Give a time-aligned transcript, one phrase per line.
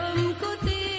[0.00, 0.89] ہم کو تیرے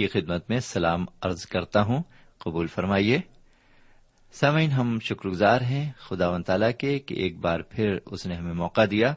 [0.00, 2.02] کی خدمت میں سلام عرض کرتا ہوں۔
[2.38, 3.20] قبول فرمائیے۔
[4.32, 8.34] سامعین، ہم شکر گزار ہیں خدا و تعالیٰ کے کہ ایک بار پھر اس نے
[8.34, 9.14] ہمیں موقع دیا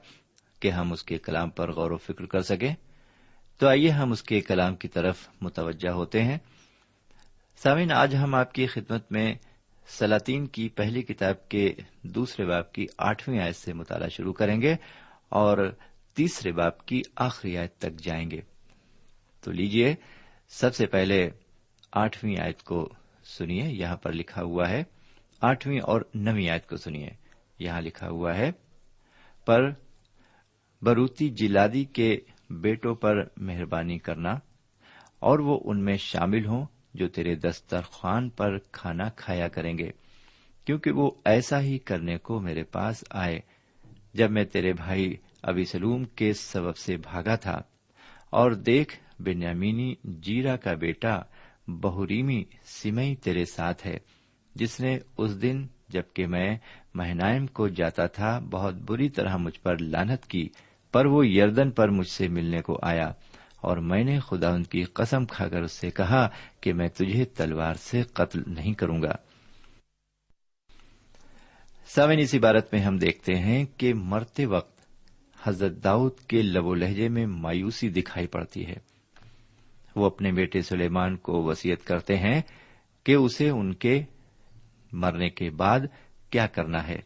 [0.59, 2.75] کہ ہم اس کے کلام پر غور و فکر کر سکیں۔
[3.57, 6.37] تو آئیے ہم اس کے کلام کی طرف متوجہ ہوتے ہیں۔
[7.57, 9.35] سامعین، آج ہم آپ کی خدمت میں
[9.87, 14.75] سلاطین کی پہلی کتاب کے دوسرے باپ کی آٹھویں آیت سے مطالعہ شروع کریں گے
[15.29, 15.75] اور
[16.13, 18.41] تیسرے باپ کی آخری آیت تک جائیں گے۔
[19.41, 19.95] تو لیجیے
[20.59, 21.29] سب سے پہلے
[21.91, 22.89] آٹھویں آیت کو
[23.23, 24.83] سنیے، یہاں پر لکھا ہوا ہے۔
[25.41, 27.09] آٹھویں اور نویں آیت کو سنیے۔
[27.59, 28.51] یہاں لکھا ہوا ہے،
[29.45, 29.71] پر
[30.81, 32.17] بروتی جلادی کے
[32.49, 34.31] بیٹوں پر مہربانی کرنا
[35.19, 39.91] اور وہ ان میں شامل ہوں جو تیرے دسترخوان پر کھانا کھایا کریں گے،
[40.65, 43.39] کیونکہ وہ ایسا ہی کرنے کو میرے پاس آئے۔
[44.13, 47.61] جب میں تیرے بھائی ابھی سلوم کے سبب سے بھاگا تھا
[48.29, 51.21] اور دیکھ بنیامینی جیرا کا بیٹا
[51.67, 53.97] بہریمی سمئی تیرے ساتھ ہے،
[54.55, 56.57] جس نے اس دن جبکہ میں
[56.95, 60.49] مہنائم کو جاتا تھا، بہت بری طرح مجھ پر لانت کی،
[60.91, 63.11] پر وہ یردن پر مجھ سے ملنے کو آیا
[63.61, 66.29] اور میں نے خدا ان کی قسم کھا کر اس سے کہا
[66.61, 69.15] کہ میں تجھے تلوار سے قتل نہیں کروں گا۔
[71.95, 74.79] سوین اس عبارت میں ہم دیکھتے ہیں کہ مرتے وقت
[75.43, 78.92] حضرت داؤد کے لب و لہجے میں مایوسی دکھائی پڑتی ہے۔
[79.95, 82.41] وہ اپنے بیٹے سلیمان کو وسیعت کرتے ہیں
[83.03, 84.03] کہ اسے ان کے
[84.91, 85.79] مرنے کے بعد
[86.29, 86.99] کیا کرنا ہے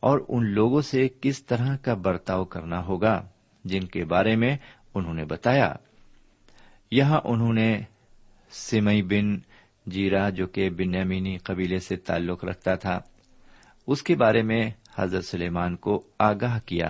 [0.00, 3.28] اور ان لوگوں سے کس طرح کا برتاؤ کرنا ہوگا
[3.64, 4.56] جن کے بارے میں
[4.94, 5.74] انہوں نے بتایا۔
[6.90, 7.80] یہاں انہوں نے
[8.50, 9.38] سمئی بن
[9.86, 13.00] جیرا جو کہ بنیامینی قبیلے سے تعلق رکھتا تھا،
[13.86, 16.86] اس کے بارے میں حضرت سلیمان کو آگاہ کیا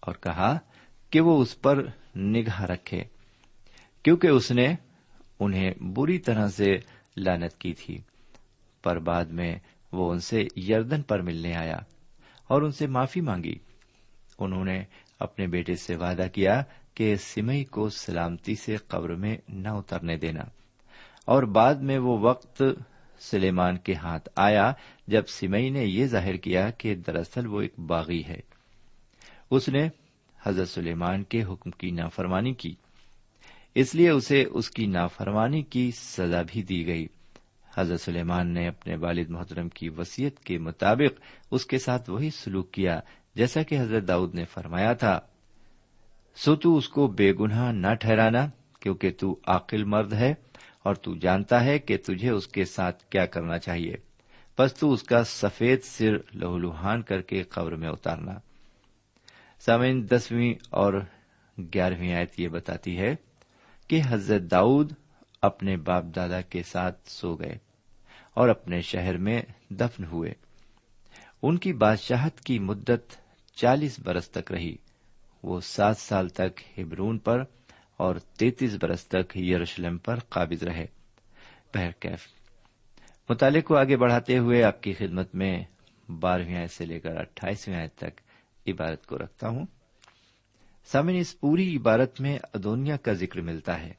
[0.00, 0.58] اور کہا
[1.10, 3.04] کہ وہ اس پر نگاہ رکھے۔
[4.08, 4.74] کیونکہ اس نے
[5.40, 6.76] انہیں بری طرح سے
[7.16, 7.98] لانت کی تھی۔
[8.82, 9.56] پر بعد میں
[9.92, 11.78] وہ ان سے یردن پر ملنے آیا
[12.48, 13.54] اور ان سے معافی مانگی۔
[14.38, 14.84] انہوں نے
[15.20, 16.62] اپنے بیٹے سے وعدہ کیا
[16.94, 20.42] کہ سمئی کو سلامتی سے قبر میں نہ اترنے دینا۔
[21.24, 22.62] اور بعد میں وہ وقت
[23.20, 24.72] سلیمان کے ہاتھ آیا
[25.06, 28.40] جب سمئی نے یہ ظاہر کیا کہ دراصل وہ ایک باغی ہے۔
[29.50, 29.88] اس نے
[30.42, 32.74] حضرت سلیمان کے حکم کی نافرمانی کی۔
[33.80, 37.06] اس لیے اسے اس کی نافرمانی کی سزا بھی دی گئی۔
[37.76, 41.20] حضرت سلیمان نے اپنے والد محترم کی وسیعت کے مطابق
[41.50, 43.00] اس کے ساتھ وہی سلوک کیا،
[43.34, 45.20] جیسا کہ حضرت داؤد نے فرمایا تھا۔
[46.36, 50.34] سو تو اس کو بے گناہ نہ ٹھہرانا، کیونکہ تو عاقل مرد ہے
[50.82, 53.94] اور تو جانتا ہے کہ تجھے اس کے ساتھ کیا کرنا چاہیے۔
[54.58, 58.32] بس تو اس کا سفید سر لہولوہان کر کے قبر میں اتارنا۔
[59.60, 60.92] سامعین، دسویں اور
[61.58, 63.14] گیارہویں آیت یہ بتاتی ہے
[63.88, 64.92] کہ حضرت داؤد
[65.42, 67.58] اپنے باپ دادا کے ساتھ سو گئے
[68.34, 70.32] اور اپنے شہر میں دفن ہوئے۔
[71.42, 73.16] ان کی بادشاہت کی مدت
[73.54, 74.76] چالیس برس تک رہی۔
[75.42, 77.42] وہ سات سال تک ہبرون پر
[77.96, 80.86] اور تینتیس برس تک یروشلم پر قابض رہے۔
[83.28, 85.64] مطالعے کو آگے بڑھاتے ہوئے آپ کی خدمت میں
[86.08, 88.20] بارہویں سے لے کر اٹھائیسویں تک
[88.66, 89.66] عبارت کو رکھتا ہوں۔
[90.92, 93.92] سامن اس پوری عبارت میں ادونیا کا ذکر ملتا ہے۔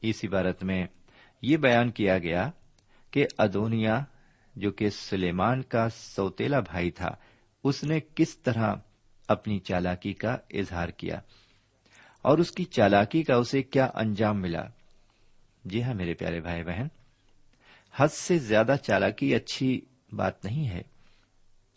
[0.00, 0.86] اس عبارت میں
[1.42, 2.50] یہ بیان کیا گیا
[3.10, 4.04] کہ ادونیا،
[4.56, 7.08] جو کہ سلیمان کا سوتےلا بھائی تھا،
[7.64, 8.74] اس نے کس طرح
[9.28, 11.20] اپنی چالاکی کا اظہار کیا
[12.22, 14.64] اور اس کی چالاکی کا اسے کیا انجام ملا۔
[15.64, 16.86] جی ہاں میرے پیارے بھائی بہن،
[17.94, 19.80] حد سے زیادہ چالاکی اچھی
[20.12, 20.82] بات نہیں ہے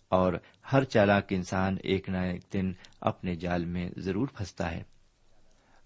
[0.09, 0.33] اور
[0.71, 4.83] ہر چالاک انسان ایک نہ ایک دن اپنے جال میں ضرور پھنستا ہے۔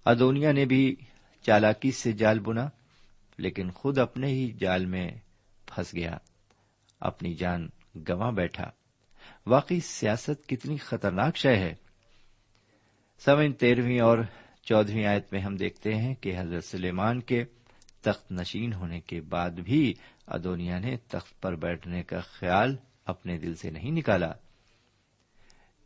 [0.06, 0.96] ادونیا نے بھی
[1.42, 2.70] چالاکی سے جال بنا،
[3.38, 5.12] لیکن خود اپنے ہی جال میں
[5.66, 6.18] پھنس گیا،
[7.00, 8.72] اپنی جان گواں بیٹھا۔
[9.46, 11.76] واقعی سیاست کتنی خطرناک شے ہے۔
[13.20, 14.18] سوئن تیرہویں اور
[14.62, 17.46] چودہویں آیت میں ہم دیکھتے ہیں کہ حضرت سلیمان کے
[18.02, 19.94] تخت نشین ہونے کے بعد بھی
[20.28, 24.32] ادونیا نے تخت پر بیٹھنے کا خیال اپنے دل سے نہیں نکالا۔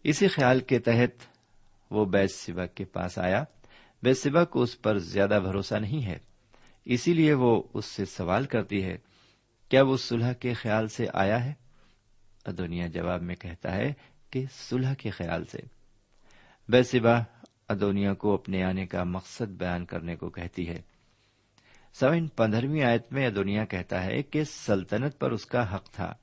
[0.04, 1.28] اسی خیال کے تحت
[1.92, 3.44] وہ بیت سبا کے پاس آیا۔
[4.04, 6.18] بیت سبا کو اس پر زیادہ بھروسہ نہیں ہے۔
[6.86, 8.98] اسی لیے وہ اس سے سوال کرتی ہے،
[9.70, 11.54] کیا وہ سلح کے خیال سے آیا ہے؟
[12.46, 13.94] ادونیا جواب میں کہتا ہے
[14.30, 15.58] کہ سلح کے خیال سے۔
[16.70, 17.14] بیت سبا
[17.68, 20.82] ادونیا کو اپنے آنے کا مقصد بیان کرنے کو کہتی ہے۔
[21.94, 26.14] سوئن پندرہویں آیت میں ادونیا کہتا ہے کہ سلطنت پر اس کا حق تھا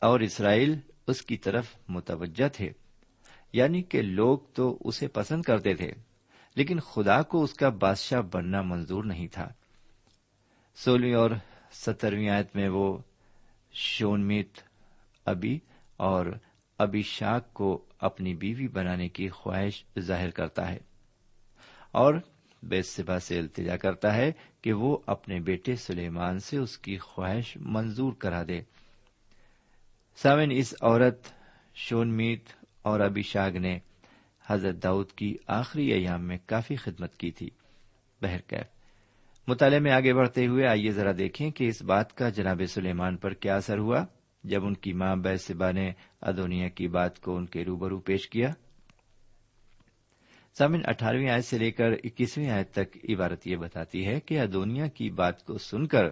[0.00, 2.70] اور اسرائیل اس کی طرف متوجہ تھے۔
[3.52, 5.92] یعنی کہ لوگ تو اسے پسند کرتے تھے،
[6.56, 9.52] لیکن خدا کو اس کا بادشاہ بننا منظور نہیں تھا۔
[10.76, 11.30] سولہویں اور
[11.72, 12.98] سترویں آیت میں وہ
[13.72, 14.58] شونمیت،
[15.26, 15.58] ابی
[15.96, 16.26] اور
[16.78, 20.78] ابھی شاک کو اپنی بیوی بنانے کی خواہش ظاہر کرتا ہے
[21.92, 22.14] اور
[22.62, 24.32] بے سبا سے التجا کرتا ہے
[24.62, 28.60] کہ وہ اپنے بیٹے سلیمان سے اس کی خواہش منظور کرا دے۔
[30.16, 31.26] سامن اس عورت
[31.74, 33.78] شونمیت اور ابیشاگ نے
[34.46, 37.50] حضرت داؤد کی آخری ایام میں کافی خدمت کی تھی۔
[38.22, 38.66] بہرکیف
[39.48, 43.34] مطالعے میں آگے بڑھتے ہوئے آئیے ذرا دیکھیں کہ اس بات کا جناب سلیمان پر
[43.34, 44.04] کیا اثر ہوا۔
[44.44, 48.48] جب ان کی ماں بیسبا نے ادونیا کی بات کو ان کے روبرو پیش کیا۔
[50.58, 54.86] سامن اٹھارہویں آیت سے لے کر اکیسویں آیت تک عبارت یہ بتاتی ہے کہ ادونیا
[54.86, 56.04] کی بات کو سن کر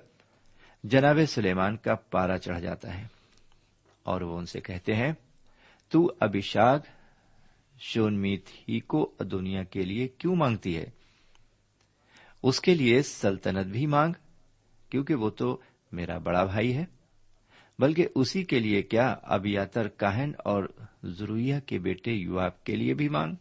[0.84, 3.06] جناب سلیمان کا پارا چڑھ جاتا ہے
[4.02, 5.12] اور وہ ان سے کہتے ہیں
[5.90, 6.78] تو ابشاگ
[7.80, 10.90] شونمیت ہی کو ادونیا کے لیے کیوں مانگتی ہے؟
[12.42, 14.12] اس کے لیے سلطنت بھی مانگ،
[14.90, 15.61] کیونکہ وہ تو
[15.92, 16.85] میرا بڑا بھائی ہے۔
[17.78, 20.64] بلکہ اسی کے لیے کیا ابیاتر کاہن اور
[21.02, 23.35] ضروریہ کے بیٹے یواب کے لیے بھی مانگ؟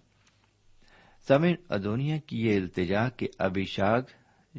[1.27, 4.01] سمن ادونیا کی یہ التجا کہ ابیشاگ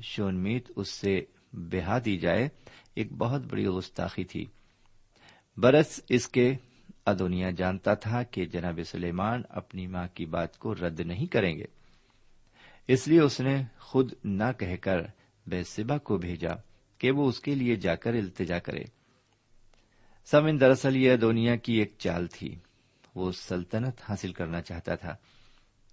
[0.03, 1.21] شونمیت اس سے
[1.53, 2.49] بہا دی جائے
[2.95, 4.47] ایک بہت بڑی گستاخی تھی۔
[5.57, 6.55] برس اس کے
[7.11, 11.65] ادونیا جانتا تھا کہ جناب سلیمان اپنی ماں کی بات کو رد نہیں کریں گے۔
[12.89, 14.99] اس لیے اس نے خود نہ کہہ کر
[15.47, 16.55] بے سبا کو بھیجا
[16.99, 18.85] کہ وہ اس کے لیے جا کر التجا کرے۔
[20.25, 22.59] سمن دراصل یہ دنیا کی ایک چال تھی۔
[23.15, 25.17] وہ سلطنت حاصل کرنا چاہتا تھا۔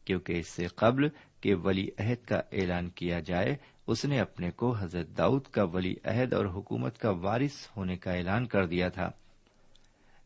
[0.05, 1.07] کیونکہ اس سے قبل
[1.41, 3.55] کہ ولی عہد کا اعلان کیا جائے،
[3.87, 8.13] اس نے اپنے کو حضرت داؤد کا ولی عہد اور حکومت کا وارث ہونے کا
[8.13, 9.11] اعلان کر دیا تھا،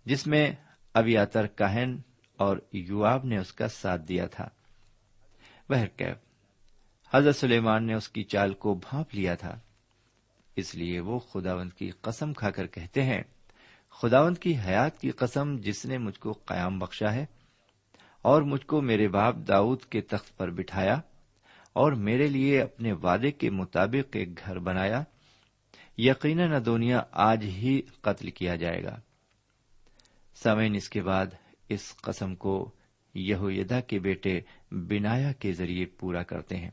[0.06, 0.52] جس میں
[0.94, 1.98] ابیاتر کہن
[2.38, 4.50] اور یواب نے اس کا ساتھ دیا تھا۔
[7.14, 9.60] حضرت سلیمان نے اس کی چال کو بھانپ لیا تھا۔
[10.56, 13.22] اس لیے وہ خداوند کی قسم کھا کر کہتے ہیں،
[13.90, 17.26] خداوند کی حیات کی قسم جس نے مجھ کو قیام بخشا ہے
[18.22, 21.02] اور مجھ کو میرے باپ داؤد کے تخت پر بٹھایا
[21.74, 25.04] اور میرے لیے اپنے وعدے کے مطابق ایک گھر بنایا،
[25.98, 29.00] یقیناً ادونیا آج ہی قتل کیا جائے گا۔
[30.36, 31.26] سمین اس کے بعد
[31.70, 32.72] اس قسم کو
[33.14, 36.72] یہویدا کے بیٹے بنایا کے ذریعے پورا کرتے ہیں۔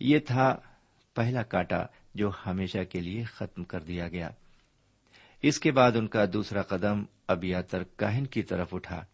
[0.00, 0.56] یہ تھا
[1.14, 4.30] پہلا کاٹا جو ہمیشہ کے لیے ختم کر دیا گیا۔
[5.42, 9.04] اس کے بعد ان کا دوسرا قدم ابیاتر کاہن کی طرف اٹھا،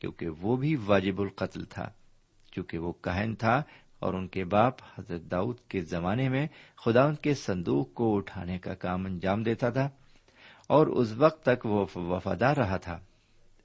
[0.00, 1.90] کیونکہ وہ بھی واجب القتل تھا۔
[2.52, 3.62] چونکہ وہ کاہن تھا
[3.98, 6.46] اور ان کے باپ حضرت داؤد کے زمانے میں
[6.76, 9.90] خدا ان کے صندوق کو اٹھانے کا کام انجام دیتا تھا۔
[10.66, 12.98] اور اس وقت تک وہ وفادار رہا تھا۔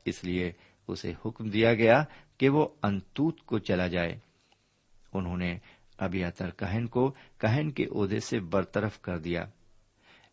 [0.06, 0.52] اس لیے
[0.88, 2.04] اسے حکم دیا گیا
[2.38, 4.20] کہ وہ انتوت کو چلا جائے۔
[5.14, 5.58] انہوں نے
[5.98, 9.46] ابیاتر کہن کو کہن کے عہدے سے برطرف کر دیا۔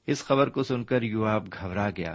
[0.06, 2.14] اس خبر کو سن کر یواب گھبرا گیا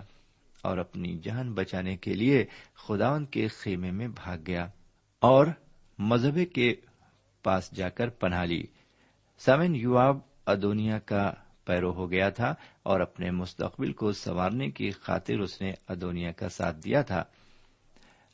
[0.61, 4.67] اور اپنی جان بچانے کے لیے خداون کے خیمے میں بھاگ گیا
[5.19, 5.47] اور
[5.99, 6.75] مذہبے کے
[7.43, 8.63] پاس جا کر پناہ لی۔
[9.39, 11.33] سمن یواب ادونیا کا
[11.65, 16.49] پیرو ہو گیا تھا اور اپنے مستقبل کو سنوارنے کی خاطر اس نے ادونیا کا
[16.49, 17.23] ساتھ دیا تھا۔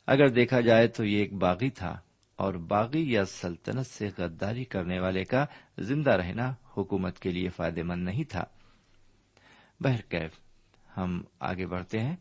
[0.06, 2.00] اگر دیکھا جائے تو یہ ایک باغی تھا
[2.36, 5.44] اور باغی یا سلطنت سے غداری کرنے والے کا
[5.78, 8.44] زندہ رہنا حکومت کے لیے فائدہ مند نہیں تھا۔
[9.80, 10.30] بہرکیف
[10.96, 12.16] ہم آگے بڑھتے ہیں۔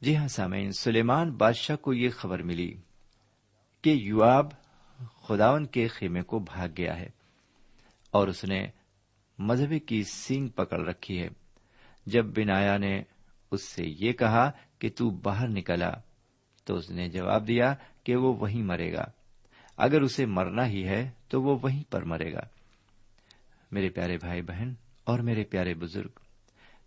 [0.00, 2.74] جی ہاں سامعین، سلیمان بادشاہ کو یہ خبر ملی
[3.82, 4.46] کہ یواب
[5.28, 7.08] خداون کے خیمے کو بھاگ گیا ہے
[8.10, 8.66] اور اس نے
[9.38, 11.28] مذہبی کی سینگ پکڑ رکھی ہے۔
[12.06, 13.02] جب بنایا نے
[13.50, 15.90] اس سے یہ کہا کہ تو باہر نکلا،
[16.64, 19.04] تو اس نے جواب دیا کہ وہ وہیں مرے گا۔
[19.76, 22.40] اگر اسے مرنا ہی ہے تو وہ وہیں پر مرے گا۔
[23.72, 24.72] میرے پیارے بھائی بہن
[25.04, 26.20] اور میرے پیارے بزرگ،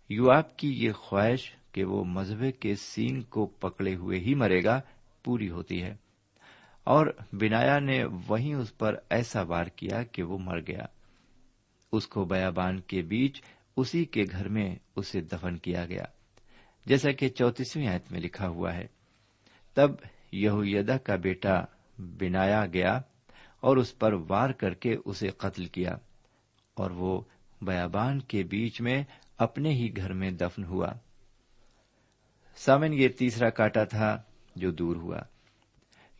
[0.08, 4.64] یو آپ کی یہ خواہش کہ وہ مذہب کے سین کو پکڑے ہوئے ہی مرے
[4.64, 4.80] گا
[5.24, 5.94] پوری ہوتی ہے۔
[6.84, 10.86] اور بنایا نے وہیں اس پر ایسا وار کیا کہ وہ مر گیا۔
[11.92, 13.42] اس کو بیابان کے بیچ
[13.76, 16.04] اسی کے گھر میں اسے دفن کیا گیا۔
[16.86, 18.86] جیسا کہ چوتیسویں آیت میں لکھا ہوا ہے۔
[19.74, 19.90] تب
[20.32, 21.60] یہویدا کا بیٹا
[21.98, 23.00] بنایا گیا
[23.60, 25.90] اور اس پر وار کر کے اسے قتل کیا
[26.74, 27.20] اور وہ
[27.62, 29.04] بیابان کے بیچ میں
[29.38, 30.88] اپنے ہی گھر میں دفن ہوا۔
[32.56, 34.22] سامن، یہ تیسرا کاٹا تھا
[34.56, 35.18] جو دور ہوا۔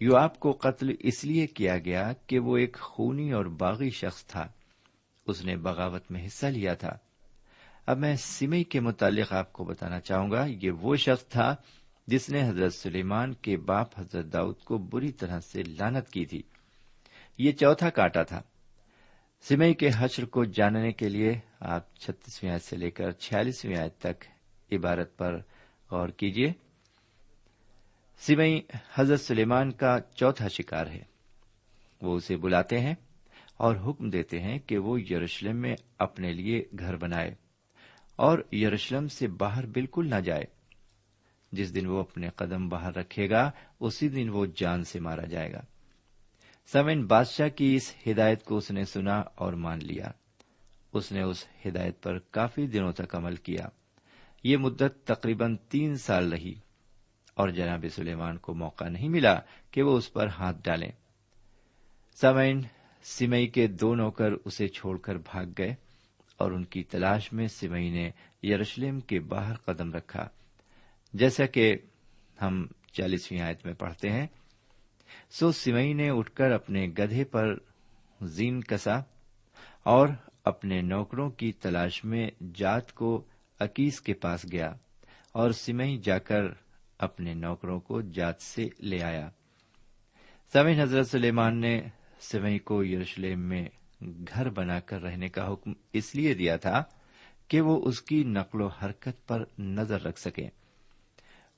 [0.01, 4.27] یو آپ کو قتل اس لیے کیا گیا کہ وہ ایک خونی اور باغی شخص
[4.27, 4.49] تھا۔
[5.27, 6.93] اس نے بغاوت میں حصہ لیا تھا۔
[7.87, 11.57] اب میں سمئی کے متعلق آپ کو بتانا چاہوں گا، یہ وہ شخص تھا
[12.07, 16.43] جس نے حضرت سلیمان کے باپ حضرت داؤد کو بری طرح سے لانت کی تھی۔
[17.39, 18.43] یہ چوتھا کاٹا تھا۔
[19.41, 23.99] سمئی کے حشر کو جاننے کے لیے آپ چھتیسویں آیت سے لے کر چھیالیسویں آیت
[23.99, 24.25] تک
[24.73, 25.35] عبارت پر
[25.91, 26.53] غور کیجیے
[28.19, 28.61] سمئی
[28.95, 31.03] حضرت سلیمان کا چوتھا شکار ہے۔
[32.03, 32.95] وہ اسے بلاتے ہیں۔
[33.63, 37.35] اور حکم دیتے ہیں کہ وہ یروشلم میں اپنے لیے گھر بنائے
[38.17, 40.45] اور یروشلم سے باہر بالکل نہ جائے۔
[41.53, 43.51] جس دن وہ اپنے قدم باہر رکھے گا،
[43.81, 45.61] اسی دن وہ جان سے مارا جائے گا۔
[46.73, 50.07] سمن بادشاہ کی اس ہدایت کو اس نے سنا اور مان لیا۔
[50.93, 53.69] اس نے اس ہدایت پر کافی دنوں تک عمل کیا۔
[54.45, 56.55] یہ مدت تقریباً تین سال رہی
[57.35, 59.39] اور جناب سلیمان کو موقع نہیں ملا
[59.71, 60.93] کہ وہ اس پر ہاتھ ڈالیں۔
[62.21, 62.63] سمین
[63.03, 65.75] سمئی کے دو نوکر اسے چھوڑ کر بھاگ گئے
[66.37, 68.11] اور ان کی تلاش میں سمئی نے
[68.43, 70.29] یروشلم کے باہر قدم رکھا۔
[71.13, 71.77] جیسا کہ
[72.43, 74.27] ہم چالیسویں آیت میں پڑھتے ہیں،
[75.31, 77.55] سو سمئی نے اٹھ کر اپنے گدھے پر
[78.21, 78.95] زین کسا
[79.83, 80.09] اور
[80.45, 83.25] اپنے نوکروں کی تلاش میں جات کو
[83.61, 84.75] اکیس کے پاس گیا
[85.33, 86.43] اور سمئی جا کر
[86.99, 89.31] اپنے نوکروں کو جات سے لے آیا۔
[90.53, 91.81] سمئی حضرت سلیمان نے
[92.23, 93.69] سمئی کو یروشلم میں
[94.01, 96.85] گھر بنا کر رہنے کا حکم اس لیے دیا تھا
[97.49, 100.49] کہ وہ اس کی نقل و حرکت پر نظر رکھ سکے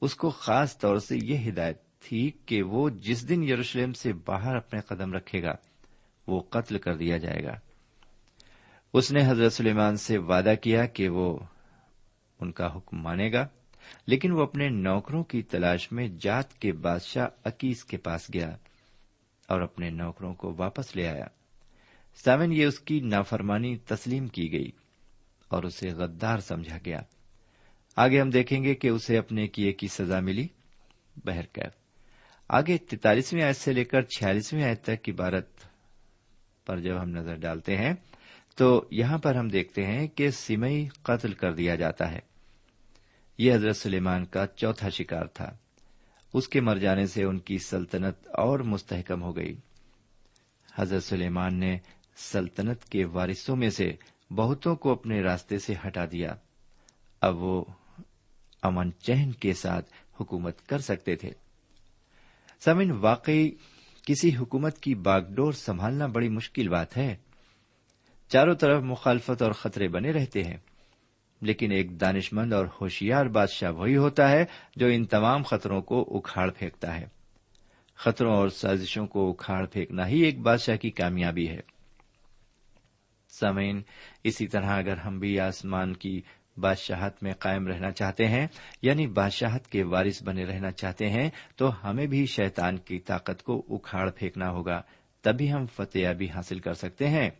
[0.00, 4.56] اس کو خاص طور سے یہ ہدایت تھی کہ وہ جس دن یروشلم سے باہر
[4.56, 5.54] اپنے قدم رکھے گا،
[6.26, 7.54] وہ قتل کر دیا جائے گا۔
[8.92, 11.38] اس نے حضرت سلیمان سے وعدہ کیا کہ وہ
[12.40, 13.48] ان کا حکم مانے گا،
[14.06, 18.56] لیکن وہ اپنے نوکروں کی تلاش میں جات کے بادشاہ اکیس کے پاس گیا۔
[19.48, 21.26] اور اپنے نوکروں کو واپس لے آیا۔
[22.24, 24.70] سامن یہ اس کی نافرمانی تسلیم کی گئی
[25.48, 27.00] اور اسے غدار سمجھا گیا۔
[27.96, 30.48] آگے ہم دیکھیں گے کہ اسے اپنے کیے کی سزا ملی۔
[31.24, 31.72] بہرکیف
[32.48, 35.48] آگے تینتالیسویں آیت سے لے کر چھیالیسویں آیت تک کی بارت
[36.66, 37.94] پر جب ہم نظر ڈالتے ہیں،
[38.56, 42.18] تو یہاں پر ہم دیکھتے ہیں کہ سمئی قتل کر دیا جاتا ہے۔
[43.38, 45.56] یہ حضرت سلیمان کا چوتھا شکار تھا۔
[46.34, 49.56] اس کے مر جانے سے ان کی سلطنت اور مستحکم ہو گئی۔
[50.74, 51.78] حضرت سلیمان نے
[52.16, 53.92] سلطنت کے وارثوں میں سے
[54.30, 56.34] بہتوں کو اپنے راستے سے ہٹا دیا۔
[57.20, 57.64] اب وہ
[58.62, 61.30] امن چہن کے ساتھ حکومت کر سکتے تھے۔
[62.64, 63.50] سمن واقعی
[64.06, 67.16] کسی حکومت کی باغڈور سنبھالنا بڑی مشکل بات ہے۔
[68.28, 70.56] چاروں طرف مخالفت اور خطرے بنے رہتے ہیں۔
[71.44, 74.44] لیکن ایک دانش مند اور ہوشیار بادشاہ وہی ہوتا ہے
[74.76, 77.06] جو ان تمام خطروں کو اکھاڑ پھینکتا ہے۔
[77.94, 81.60] خطروں اور سازشوں کو اکھاڑ پھینکنا ہی ایک بادشاہ کی کامیابی ہے۔
[83.28, 83.82] سمین
[84.24, 86.22] اسی طرح اگر ہم بھی آسمان کی
[86.56, 88.46] بادشاہت میں قائم رہنا چاہتے ہیں
[88.82, 93.62] یعنی بادشاہت کے وارث بنے رہنا چاہتے ہیں، تو ہمیں بھی شیطان کی طاقت کو
[93.70, 94.82] اکھاڑ پھینکنا ہوگا۔
[95.22, 97.30] تبھی ہم فتح بھی حاصل کر سکتے ہیں۔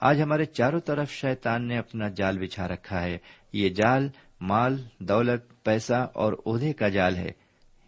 [0.00, 3.18] آج ہمارے چاروں طرف شیطان نے اپنا جال بچھا رکھا ہے۔
[3.52, 4.08] یہ جال
[4.40, 7.30] مال، دولت، پیسہ اور عہدے کا جال ہے۔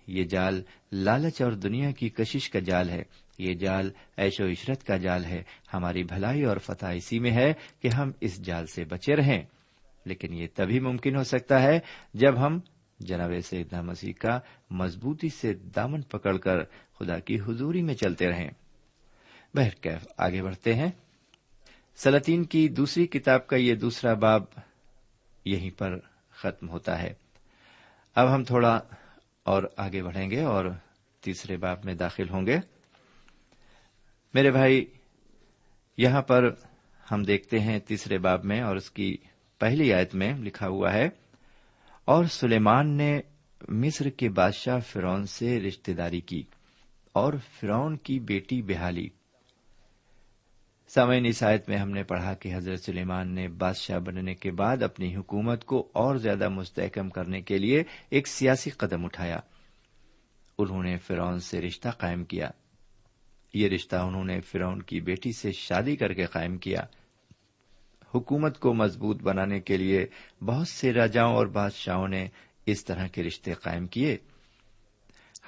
[0.07, 3.03] یہ جال لالچ اور دنیا کی کشش کا جال ہے۔
[3.39, 5.43] یہ جال ایش و عشرت کا جال ہے۔
[5.75, 9.43] ہماری بھلائی اور فتح اسی میں ہے کہ ہم اس جال سے بچے رہیں۔
[10.07, 11.81] لیکن یہ تبھی ممکن ہو سکتا ہے
[12.15, 12.61] جب ہم
[13.01, 14.39] جناب سیدنا مسیح کا
[14.71, 16.65] مضبوطی سے دامن پکڑ کر
[16.99, 18.51] خدا کی حضوری میں چلتے رہیں۔
[19.55, 20.91] بہرکیف، آگے بڑھتے ہیں۔
[21.99, 24.43] سلاطین کی دوسری کتاب کا یہ دوسرا باب
[25.45, 25.99] یہیں پر
[26.33, 27.13] ختم ہوتا ہے۔
[28.17, 28.81] اب ہم تھوڑا
[29.47, 30.65] اور آگے بڑھیں گے اور
[31.23, 32.57] تیسرے باب میں داخل ہوں گے۔
[34.35, 34.85] میرے بھائی،
[35.99, 36.49] یہاں پر
[37.13, 39.17] ہم دیکھتے ہیں تیسرے باب میں اور اس کی
[39.61, 41.09] پہلی آیت میں لکھا ہوا ہے،
[42.05, 43.21] اور سلیمان نے
[43.69, 46.43] مصر کے بادشاہ فرون سے رشتے داری کی
[47.15, 49.09] اور فرون کی بیٹی بحالی
[50.95, 54.83] سمعین اس آیت میں ہم نے پڑھا کہ حضرت سلیمان نے بادشاہ بننے کے بعد
[54.83, 59.41] اپنی حکومت کو اور زیادہ مستحکم کرنے کے لیے ایک سیاسی قدم اٹھایا۔
[60.59, 62.51] انہوں نے فرون سے رشتہ قائم کیا۔
[63.55, 66.81] یہ رشتہ انہوں نے فرون کی بیٹی سے شادی کر کے قائم کیا۔
[68.15, 70.07] حکومت کو مضبوط بنانے کے لیے
[70.45, 72.29] بہت سے راجاؤں اور بادشاہوں نے
[72.67, 74.17] اس طرح کے رشتے قائم کیے۔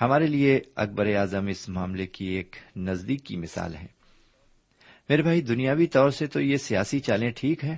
[0.01, 3.94] ہمارے لیے اکبر اعظم اس معاملے کی ایک نزدیکی مثال ہے۔
[5.09, 7.77] میرے بھائی، دنیاوی طور سے تو یہ سیاسی چالیں ٹھیک ہیں،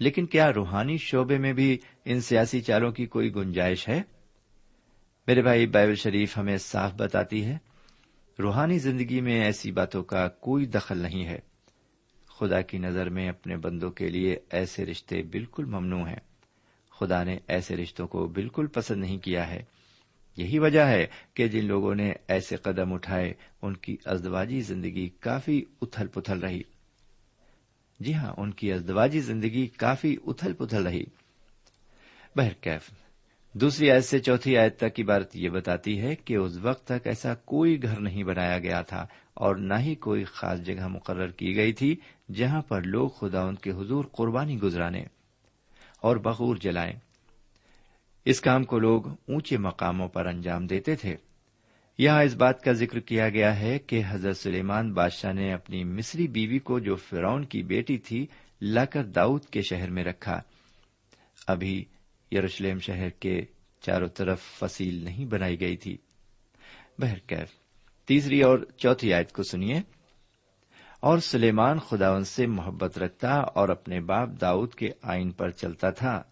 [0.00, 4.02] لیکن کیا روحانی شعبے میں بھی ان سیاسی چالوں کی کوئی گنجائش ہے؟
[5.26, 7.58] میرے بھائی، بائبل شریف ہمیں صاف بتاتی ہے،
[8.38, 11.38] روحانی زندگی میں ایسی باتوں کا کوئی دخل نہیں ہے۔
[12.38, 16.20] خدا کی نظر میں اپنے بندوں کے لیے ایسے رشتے بالکل ممنوع ہیں۔
[16.90, 19.62] خدا نے ایسے رشتوں کو بالکل پسند نہیں کیا ہے۔
[20.36, 25.64] یہی وجہ ہے کہ جن لوگوں نے ایسے قدم اٹھائے، ان کی ازدواجی زندگی کافی
[25.82, 26.62] اتھل پتھل رہی۔
[28.00, 31.04] جی ہاں ان کی ازدواجی زندگی کافی اتھل پتھل رہی
[32.36, 32.90] بہرکیف
[33.52, 37.06] دوسری آیت سے چوتھی آیت تک کی بات یہ بتاتی ہے کہ اس وقت تک
[37.06, 41.56] ایسا کوئی گھر نہیں بنایا گیا تھا اور نہ ہی کوئی خاص جگہ مقرر کی
[41.56, 41.96] گئی تھی
[42.34, 45.02] جہاں پر لوگ خدا ان کے حضور قربانی گزرانے
[46.00, 46.92] اور بغور جلائیں۔
[48.24, 51.16] اس کام کو لوگ اونچے مقاموں پر انجام دیتے تھے۔
[51.98, 56.28] یہاں اس بات کا ذکر کیا گیا ہے کہ حضرت سلیمان بادشاہ نے اپنی مصری
[56.28, 58.26] بیوی کو جو فرعون کی بیٹی تھی
[58.60, 60.40] لا کر داؤد کے شہر میں رکھا۔
[61.46, 61.84] ابھی
[62.32, 63.44] یروشلم شہر کے
[63.80, 65.96] چاروں طرف فصیل نہیں بنائی گئی تھی۔
[66.98, 67.48] بہرکیف
[68.06, 69.80] تیسری اور چوتھی آیت کو سنیے۔
[71.00, 76.22] اور سلیمان خداون سے محبت رکھتا اور اپنے باپ داؤد کے آئین پر چلتا تھا۔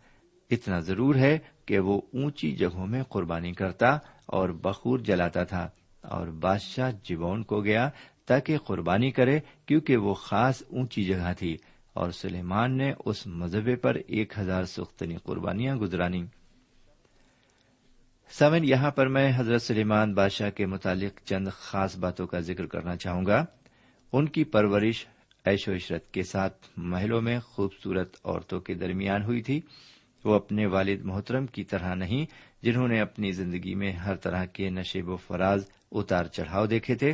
[0.50, 3.88] اتنا ضرور ہے کہ وہ اونچی جگہوں میں قربانی کرتا
[4.26, 5.68] اور بخور جلاتا تھا
[6.02, 7.90] اور بادشاہ جیبون کو گیا
[8.26, 11.56] تاکہ قربانی کرے کیونکہ وہ خاص اونچی جگہ تھی
[11.92, 16.24] اور سلیمان نے اس مذہبے پر ایک ہزار سختنی قربانیاں گزرانی۔
[18.30, 22.96] سمن یہاں پر میں حضرت سلیمان بادشاہ کے متعلق چند خاص باتوں کا ذکر کرنا
[22.96, 23.44] چاہوں گا۔
[24.12, 25.06] ان کی پرورش
[25.44, 29.60] ایش و عشرت کے ساتھ محلوں میں خوبصورت عورتوں کے درمیان ہوئی تھی۔
[30.24, 32.26] وہ اپنے والد محترم کی طرح نہیں،
[32.62, 37.12] جنہوں نے اپنی زندگی میں ہر طرح کے نشیب و فراز اتار چڑھاؤ دیکھے تھے۔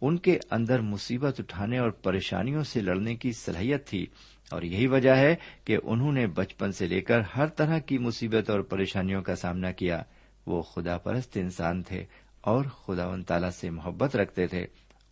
[0.00, 4.06] ان کے اندر مصیبت اٹھانے اور پریشانیوں سے لڑنے کی صلاحیت تھی
[4.50, 8.50] اور یہی وجہ ہے کہ انہوں نے بچپن سے لے کر ہر طرح کی مصیبت
[8.50, 10.02] اور پریشانیوں کا سامنا کیا۔
[10.46, 12.04] وہ خدا پرست انسان تھے
[12.40, 14.66] اور خدا و تعالی سے محبت رکھتے تھے۔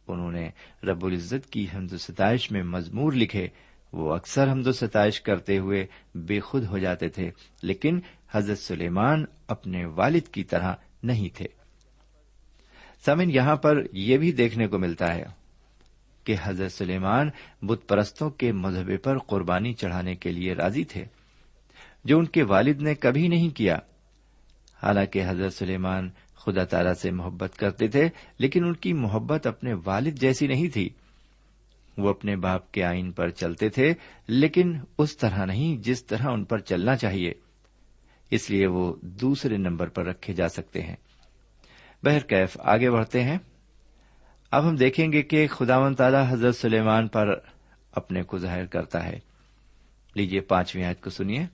[0.08, 0.50] انہوں نے
[0.82, 3.48] رب العزت کی حمد و ستائش میں مضمور لکھے۔
[3.92, 7.30] وہ اکثر حمد و ستائش کرتے ہوئے بے خود ہو جاتے تھے،
[7.62, 8.00] لیکن
[8.30, 11.46] حضرت سلیمان اپنے والد کی طرح نہیں تھے۔
[13.06, 15.24] سمن یہاں پر یہ بھی دیکھنے کو ملتا ہے
[16.24, 17.30] کہ حضرت سلیمان
[17.62, 21.04] بت پرستوں کے مذہبے پر قربانی چڑھانے کے لیے راضی تھے،
[22.04, 23.78] جو ان کے والد نے کبھی نہیں کیا۔
[24.82, 30.18] حالانکہ حضرت سلیمان خدا تعالی سے محبت کرتے تھے، لیکن ان کی محبت اپنے والد
[30.18, 30.88] جیسی نہیں تھی۔
[31.98, 33.94] وہ اپنے باپ کے آئین پر چلتے تھے،
[34.26, 37.32] لیکن اس طرح نہیں جس طرح ان پر چلنا چاہیے۔
[38.30, 40.96] اس لیے وہ دوسرے نمبر پر رکھے جا سکتے ہیں۔
[42.02, 43.38] بہرکیف آگے بڑھتے ہیں۔
[44.50, 47.28] اب ہم دیکھیں گے کہ خدا و تعالی حضرت سلیمان پر
[47.92, 49.18] اپنے کو ظاہر کرتا ہے۔
[50.14, 51.46] لیجیے پانچویں آیت کو سنیے۔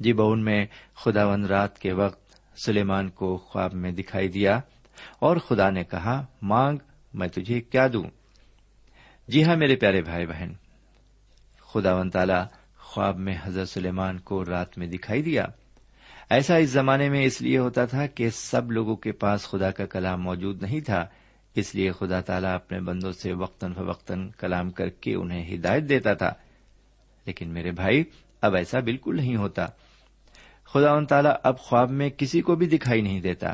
[0.00, 2.26] جی بون میں خدا ون رات کے وقت
[2.64, 4.60] سلیمان کو خواب میں دکھائی دیا
[5.18, 6.78] اور خدا نے کہا، مانگ،
[7.14, 8.04] میں تجھے کیا دوں؟
[9.28, 10.52] جی ہاں میرے پیارے بھائی بہن
[11.60, 12.46] خدا ون تالا
[12.78, 15.46] خواب میں حضرت سلیمان کو رات میں دکھائی دیا۔
[16.30, 19.86] ایسا اس زمانے میں اس لیے ہوتا تھا کہ سب لوگوں کے پاس خدا کا
[19.86, 21.06] کلام موجود نہیں تھا،
[21.54, 26.14] اس لیے خدا تعالیٰ اپنے بندوں سے وقتاً فوقتاً کلام کر کے انہیں ہدایت دیتا
[26.14, 26.32] تھا۔
[27.26, 28.04] لیکن میرے بھائی،
[28.40, 29.66] اب ایسا بالکل نہیں ہوتا۔
[30.64, 33.48] خدا ان تعالیٰ اب خواب میں کسی کو بھی دکھائی نہیں دیتا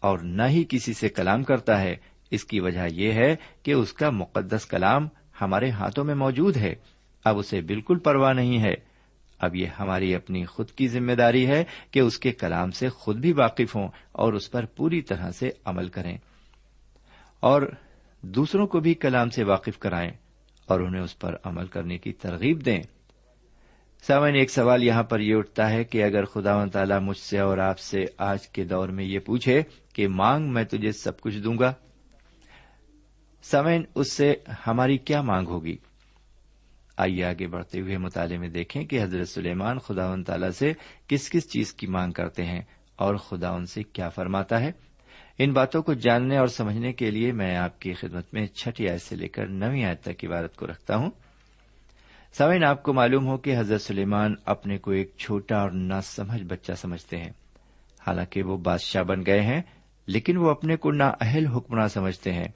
[0.00, 1.96] اور نہ ہی کسی سے کلام کرتا ہے۔
[2.32, 5.08] اس کی وجہ یہ ہے کہ اس کا مقدس کلام
[5.40, 6.74] ہمارے ہاتھوں میں موجود ہے۔
[7.24, 8.74] اب اسے بالکل پرواہ نہیں ہے۔
[9.38, 13.16] اب یہ ہماری اپنی خود کی ذمہ داری ہے کہ اس کے کلام سے خود
[13.16, 16.18] بھی واقف ہوں اور اس پر پوری طرح سے عمل کریں۔
[17.40, 17.62] اور
[18.22, 20.10] دوسروں کو بھی کلام سے واقف کرائیں
[20.66, 22.82] اور انہیں اس پر عمل کرنے کی ترغیب دیں۔
[24.02, 27.38] سامن ایک سوال یہاں پر یہ اٹھتا ہے کہ اگر خدا و تعالیٰ مجھ سے
[27.38, 29.62] اور آپ سے آج کے دور میں یہ پوچھے
[29.94, 31.72] کہ مانگ میں تجھے سب کچھ دوں گا؟
[33.42, 34.34] سمین اس سے
[34.66, 35.76] ہماری کیا مانگ ہوگی؟
[36.96, 40.72] آئیے آگے بڑھتے ہوئے مطالعے میں دیکھیں کہ حضرت سلیمان خدا و تعالی سے
[41.06, 42.60] کس کس چیز کی مانگ کرتے ہیں
[42.96, 44.72] اور خدا ان سے کیا فرماتا ہے؟
[45.38, 49.02] ان باتوں کو جاننے اور سمجھنے کے لیے میں آپ کی خدمت میں چھٹی آیت
[49.02, 51.10] سے لے کر نویں آیت تک عبارت کو رکھتا ہوں۔
[52.32, 56.42] سمین، آپ کو معلوم ہو کہ حضرت سلیمان اپنے کو ایک چھوٹا اور نہ سمجھ
[56.42, 57.30] بچہ سمجھتے ہیں۔
[58.06, 59.62] حالانکہ وہ بادشاہ بن گئے ہیں،
[60.06, 62.48] لیکن وہ اپنے کو نا اہل حکمراں سمجھتے ہیں۔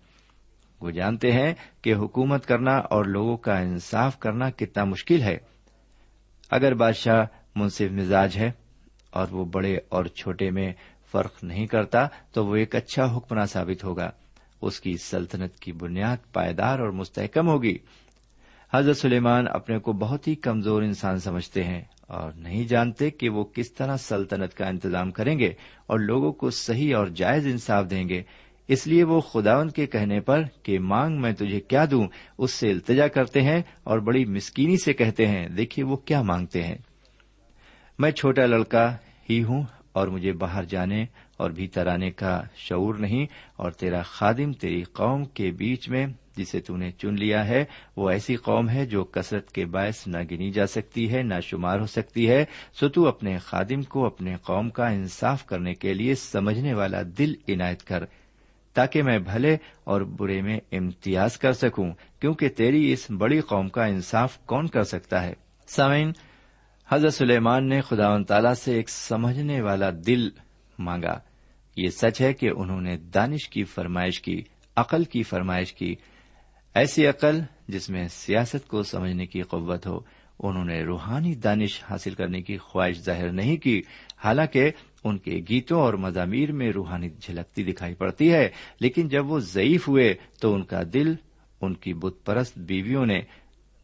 [0.80, 5.38] وہ جانتے ہیں کہ حکومت کرنا اور لوگوں کا انصاف کرنا کتنا مشکل ہے۔
[6.50, 7.24] اگر بادشاہ
[7.56, 8.50] منصف مزاج ہے
[9.10, 10.72] اور وہ بڑے اور چھوٹے میں
[11.12, 14.10] فرق نہیں کرتا، تو وہ ایک اچھا حکمراں ثابت ہوگا۔
[14.62, 17.78] اس کی سلطنت کی بنیاد پائیدار اور مستحکم ہوگی۔
[18.74, 23.44] حضرت سلیمان اپنے کو بہت ہی کمزور انسان سمجھتے ہیں اور نہیں جانتے کہ وہ
[23.44, 25.52] کس طرح سلطنت کا انتظام کریں گے
[25.86, 28.22] اور لوگوں کو صحیح اور جائز انصاف دیں گے۔
[28.68, 32.70] اس لیے وہ خداون کے کہنے پر کہ مانگ میں تجھے کیا دوں، اس سے
[32.70, 36.78] التجا کرتے ہیں اور بڑی مسکینی سے کہتے ہیں، دیکھیے وہ کیا مانگتے ہیں۔
[37.98, 38.96] میں چھوٹا لڑکا
[39.30, 41.04] ہی ہوں اور مجھے باہر جانے
[41.36, 43.26] اور بھیتر آنے کا شعور نہیں
[43.56, 47.64] اور تیرا خادم تیری قوم کے بیچ میں جسے تو نے چن لیا ہے،
[47.96, 51.80] وہ ایسی قوم ہے جو کثرت کے باعث نہ گنی جا سکتی ہے، نہ شمار
[51.80, 52.44] ہو سکتی ہے۔
[52.80, 57.34] سو تو اپنے خادم کو، اپنے قوم کا انصاف کرنے کے لیے سمجھنے والا دل
[57.48, 58.04] عنایت کر۔
[58.76, 63.84] تاکہ میں بھلے اور برے میں امتیاز کر سکوں، کیونکہ تیری اس بڑی قوم کا
[63.84, 65.32] انصاف کون کر سکتا ہے؟
[65.66, 66.12] سامعین،
[66.88, 70.28] حضرت سلیمان نے خدا و تعالی سے ایک سمجھنے والا دل
[70.78, 71.18] مانگا۔
[71.76, 74.42] یہ سچ ہے کہ انہوں نے دانش کی فرمائش کی،
[74.76, 75.94] عقل کی فرمائش کی۔
[76.74, 80.00] ایسی عقل جس میں سیاست کو سمجھنے کی قوت ہو،
[80.38, 83.82] انہوں نے روحانی دانش حاصل کرنے کی خواہش ظاہر نہیں کی۔
[84.24, 84.70] حالانکہ
[85.08, 88.48] ان کے گیتوں اور مضامیر میں روحانی جھلکتی دکھائی پڑتی ہے،
[88.80, 91.14] لیکن جب وہ ضعیف ہوئے تو ان کا دل،
[91.60, 93.20] ان کی بت پرست بیویوں نے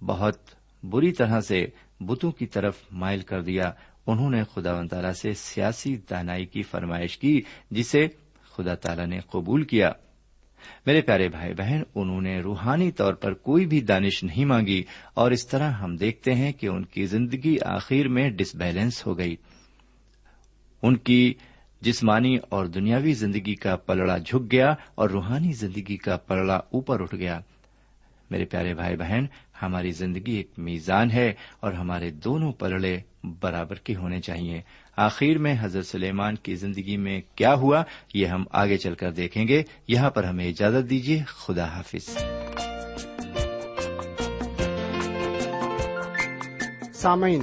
[0.07, 0.39] بہت
[0.83, 1.67] بری طرح سے
[2.01, 3.73] بتوں کی طرف مائل کر دیا۔
[4.07, 8.07] انہوں نے خدا و تعالی سے سیاسی دانائی کی فرمائش کی، جسے
[8.57, 9.93] خدا تعالی نے قبول کیا۔
[10.87, 14.83] میرے پیارے بھائی بہن، انہوں نے روحانی طور پر کوئی بھی دانش نہیں مانگی،
[15.15, 19.19] اور اس طرح ہم دیکھتے ہیں کہ ان کی زندگی آخر میں ڈس بیلنس ہو
[19.19, 19.37] گئی۔
[20.83, 21.35] ان کی
[21.81, 27.15] جسمانی اور دنیاوی زندگی کا پلڑا جھک گیا اور روحانی زندگی کا پلڑا اوپر اٹھ
[27.15, 27.41] گیا۔
[28.31, 29.25] میرے پیارے بھائی بہن،
[29.63, 34.63] ہماری زندگی ایک میزان ہے اور ہمارے دونوں پلڑے برابر کے ہونے چاہیے۔
[34.97, 37.83] آخر میں حضرت سلیمان کی زندگی میں کیا ہوا
[38.15, 42.19] یہ ہم آگے چل کر دیکھیں گے۔ یہاں پر ہمیں اجازت دیجیے۔ خدا حافظ۔
[46.95, 47.43] سامعین